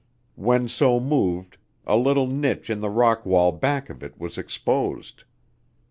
When 0.33 0.67
so 0.67 0.99
moved 0.99 1.57
a 1.85 1.95
little 1.95 2.25
niche 2.25 2.71
in 2.71 2.79
the 2.79 2.89
rock 2.89 3.23
wall 3.23 3.51
back 3.51 3.87
of 3.87 4.01
it 4.01 4.19
was 4.19 4.35
exposed. 4.35 5.25